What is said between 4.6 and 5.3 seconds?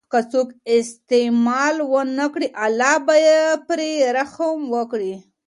وکړي.